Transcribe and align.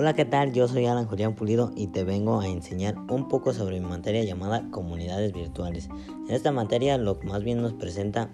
Hola, 0.00 0.14
¿qué 0.14 0.24
tal? 0.24 0.54
Yo 0.54 0.66
soy 0.66 0.86
Alan 0.86 1.04
Julián 1.04 1.34
Pulido 1.34 1.72
y 1.76 1.88
te 1.88 2.04
vengo 2.04 2.40
a 2.40 2.48
enseñar 2.48 2.96
un 3.10 3.28
poco 3.28 3.52
sobre 3.52 3.80
mi 3.80 3.86
materia 3.86 4.24
llamada 4.24 4.66
comunidades 4.70 5.34
virtuales. 5.34 5.90
En 6.26 6.34
esta 6.34 6.52
materia 6.52 6.96
lo 6.96 7.18
que 7.18 7.26
más 7.26 7.44
bien 7.44 7.60
nos 7.60 7.74
presenta 7.74 8.30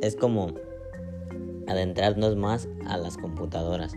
es 0.00 0.16
como 0.16 0.54
adentrarnos 1.68 2.36
más 2.36 2.70
a 2.86 2.96
las 2.96 3.18
computadoras, 3.18 3.92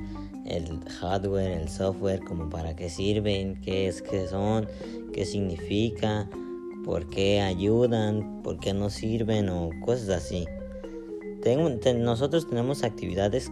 el 0.45 0.83
hardware, 0.99 1.61
el 1.61 1.69
software, 1.69 2.19
como 2.25 2.49
para 2.49 2.75
qué 2.75 2.89
sirven, 2.89 3.61
qué 3.61 3.87
es, 3.87 4.01
qué 4.01 4.27
son, 4.27 4.67
qué 5.13 5.25
significa, 5.25 6.29
por 6.83 7.07
qué 7.07 7.39
ayudan, 7.39 8.41
por 8.43 8.59
qué 8.59 8.73
no 8.73 8.89
sirven 8.89 9.47
o 9.47 9.69
cosas 9.85 10.09
así. 10.09 10.45
nosotros 11.95 12.49
tenemos 12.49 12.83
actividades 12.83 13.49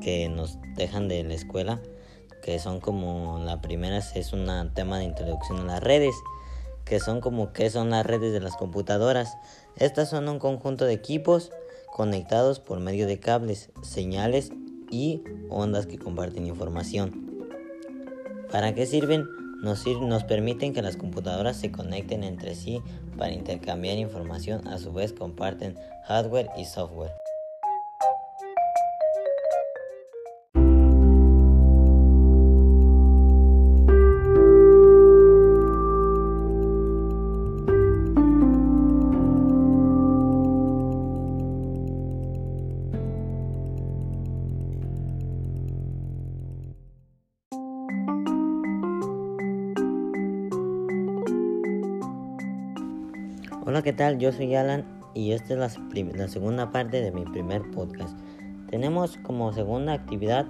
que 0.00 0.28
nos 0.28 0.58
dejan 0.74 1.06
de 1.06 1.22
la 1.22 1.34
escuela 1.34 1.80
que 2.42 2.58
son 2.58 2.80
como 2.80 3.38
la 3.38 3.60
primera 3.60 3.98
es 3.98 4.32
un 4.32 4.46
tema 4.74 4.98
de 4.98 5.04
introducción 5.04 5.60
a 5.60 5.64
las 5.64 5.82
redes, 5.82 6.14
que 6.84 7.00
son 7.00 7.20
como 7.20 7.52
qué 7.52 7.70
son 7.70 7.90
las 7.90 8.04
redes 8.04 8.32
de 8.32 8.40
las 8.40 8.56
computadoras. 8.56 9.36
Estas 9.76 10.10
son 10.10 10.28
un 10.28 10.38
conjunto 10.38 10.84
de 10.84 10.92
equipos 10.92 11.50
conectados 11.92 12.58
por 12.58 12.80
medio 12.80 13.06
de 13.06 13.20
cables, 13.20 13.70
señales 13.82 14.50
y 14.90 15.22
ondas 15.48 15.86
que 15.86 15.98
comparten 15.98 16.46
información. 16.46 17.46
¿Para 18.50 18.74
qué 18.74 18.86
sirven? 18.86 19.26
Nos, 19.62 19.86
nos 19.86 20.24
permiten 20.24 20.74
que 20.74 20.82
las 20.82 20.96
computadoras 20.96 21.56
se 21.56 21.70
conecten 21.70 22.24
entre 22.24 22.56
sí 22.56 22.82
para 23.16 23.32
intercambiar 23.32 23.96
información, 23.96 24.66
a 24.66 24.78
su 24.78 24.92
vez 24.92 25.12
comparten 25.12 25.78
hardware 26.06 26.50
y 26.58 26.64
software. 26.64 27.21
Hola, 53.64 53.82
¿qué 53.82 53.92
tal? 53.92 54.18
Yo 54.18 54.32
soy 54.32 54.56
Alan 54.56 54.84
y 55.14 55.30
esta 55.30 55.54
es 55.54 55.78
la, 56.16 56.28
segunda 56.28 56.72
parte 56.72 57.00
de 57.00 57.12
mi 57.12 57.24
primer 57.24 57.62
podcast. 57.70 58.18
Tenemos 58.68 59.18
como 59.18 59.52
segunda 59.52 59.92
actividad 59.92 60.48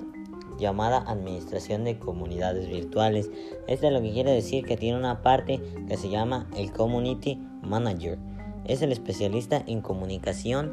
llamada 0.59 1.05
Administración 1.07 1.85
de 1.85 1.99
Comunidades 1.99 2.71
Virtuales. 2.71 3.31
Esto 3.69 3.89
es 3.89 3.93
lo 3.93 4.01
que 4.01 4.13
quiere 4.13 4.31
decir 4.31 4.65
que 4.65 4.79
tiene 4.79 4.97
una 4.97 5.21
parte 5.21 5.61
que 5.87 5.99
se 5.99 6.09
llama 6.09 6.49
el 6.57 6.73
Community 6.73 7.39
Manager. 7.61 8.19
Es 8.65 8.81
el 8.81 8.93
especialista 8.93 9.63
en 9.67 9.83
comunicación 9.83 10.73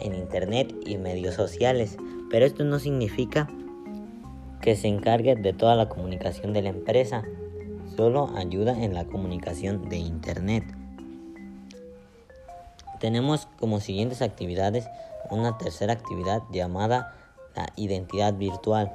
en 0.00 0.14
Internet 0.14 0.74
y 0.86 0.96
medios 0.96 1.34
sociales, 1.34 1.98
pero 2.30 2.46
esto 2.46 2.64
no 2.64 2.78
significa 2.78 3.50
que 4.62 4.74
se 4.74 4.88
encargue 4.88 5.36
de 5.36 5.52
toda 5.52 5.74
la 5.76 5.90
comunicación 5.90 6.54
de 6.54 6.62
la 6.62 6.70
empresa, 6.70 7.24
solo 7.94 8.30
ayuda 8.36 8.82
en 8.82 8.94
la 8.94 9.04
comunicación 9.04 9.90
de 9.90 9.98
Internet. 9.98 10.64
Tenemos 13.04 13.48
como 13.60 13.80
siguientes 13.80 14.22
actividades 14.22 14.88
una 15.30 15.58
tercera 15.58 15.92
actividad 15.92 16.40
llamada 16.50 17.12
la 17.54 17.66
identidad 17.76 18.32
virtual. 18.32 18.94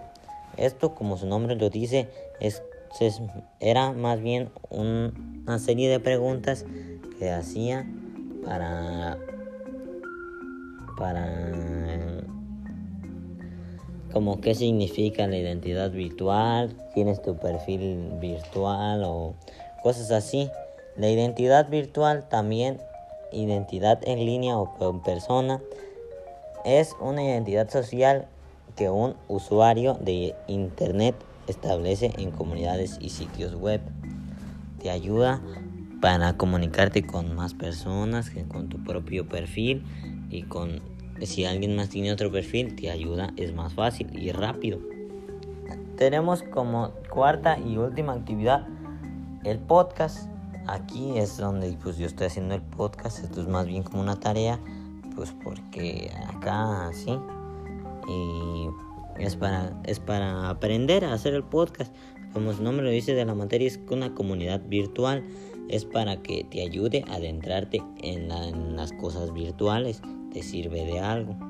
Esto, 0.58 0.96
como 0.96 1.16
su 1.16 1.28
nombre 1.28 1.56
lo 1.56 1.70
dice, 1.70 2.10
es, 2.40 2.64
era 3.60 3.92
más 3.94 4.20
bien 4.20 4.50
una 4.72 5.60
serie 5.60 5.92
de 5.92 6.00
preguntas 6.00 6.66
que 7.20 7.30
hacía 7.30 7.88
para 8.44 9.20
para 10.98 11.44
como 14.12 14.42
qué 14.42 14.56
significa 14.56 15.28
la 15.28 15.38
identidad 15.38 15.92
virtual, 15.92 16.76
quién 16.96 17.10
es 17.10 17.22
tu 17.22 17.38
perfil 17.38 18.14
virtual 18.20 19.04
o 19.06 19.36
cosas 19.84 20.10
así. 20.10 20.50
La 20.98 21.12
identidad 21.12 21.70
virtual 21.70 22.28
también 22.28 22.80
identidad 23.32 24.00
en 24.04 24.26
línea 24.26 24.58
o 24.58 24.90
en 24.90 25.00
persona 25.02 25.62
es 26.66 26.96
una 27.00 27.24
identidad 27.24 27.70
social 27.70 28.28
que 28.76 28.90
un 28.90 29.16
usuario 29.28 29.96
de 29.96 30.36
Internet 30.48 31.16
establece 31.48 32.12
en 32.18 32.32
comunidades 32.32 32.98
y 33.02 33.10
sitios 33.10 33.56
web. 33.56 33.82
Te 34.82 34.90
ayuda 34.90 35.42
para 36.02 36.38
comunicarte 36.38 37.06
con 37.06 37.36
más 37.36 37.54
personas 37.54 38.30
que 38.30 38.44
con 38.44 38.70
tu 38.70 38.84
propio 38.84 39.28
perfil 39.28 39.84
y 40.30 40.44
con 40.44 40.82
si 41.22 41.46
alguien 41.46 41.76
más 41.76 41.90
tiene 41.90 42.14
otro 42.14 42.32
perfil 42.32 42.76
te 42.76 42.90
ayuda 42.90 43.34
es 43.36 43.54
más 43.54 43.74
fácil 43.74 44.18
y 44.18 44.32
rápido. 44.32 44.80
Tenemos 45.98 46.44
como 46.44 46.92
cuarta 47.10 47.60
y 47.60 47.76
última 47.78 48.14
actividad 48.14 48.66
el 49.44 49.60
podcast 49.60 50.30
aquí 50.74 51.18
es 51.18 51.38
donde 51.38 51.76
pues 51.82 51.98
yo 51.98 52.08
estoy 52.08 52.28
haciendo 52.28 52.56
el 52.56 52.62
podcast, 52.62 53.24
esto 53.24 53.42
es 53.42 53.48
más 53.48 53.66
bien 53.66 53.84
como 53.84 54.02
una 54.02 54.20
tarea, 54.20 54.60
pues 55.16 55.34
porque 55.44 56.12
acá 56.28 56.90
sí, 56.94 57.18
y 58.08 58.68
es 59.24 59.36
para, 59.36 59.80
es 59.86 60.00
para 60.00 60.50
aprender 60.50 61.06
a 61.06 61.14
hacer 61.14 61.34
el 61.34 61.44
podcast, 61.44 61.94
como 62.34 62.54
su 62.54 62.64
nombre 62.64 62.86
lo 62.86 62.92
dice 62.92 63.16
de 63.16 63.26
la 63.26 63.36
materia, 63.36 63.68
es 63.68 63.80
una 63.90 64.14
comunidad 64.14 64.62
virtual, 64.68 65.26
es 65.70 65.86
para 65.86 66.22
que 66.22 66.44
te 66.44 66.62
ayude 66.62 67.04
a 67.08 67.16
adentrarte 67.16 67.82
en 68.02 68.76
las 68.76 68.92
cosas 68.94 69.34
virtuales, 69.34 70.02
te 70.32 70.44
sirve 70.44 70.86
de 70.86 71.00
algo. 71.00 71.49